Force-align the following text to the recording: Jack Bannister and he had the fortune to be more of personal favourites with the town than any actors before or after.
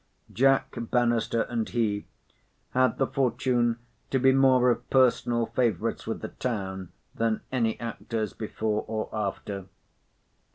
Jack 0.33 0.71
Bannister 0.75 1.43
and 1.43 1.69
he 1.69 2.07
had 2.71 2.97
the 2.97 3.05
fortune 3.05 3.77
to 4.09 4.17
be 4.17 4.31
more 4.31 4.71
of 4.71 4.89
personal 4.89 5.45
favourites 5.45 6.07
with 6.07 6.21
the 6.23 6.29
town 6.29 6.89
than 7.13 7.41
any 7.51 7.79
actors 7.79 8.33
before 8.33 8.83
or 8.87 9.09
after. 9.13 9.67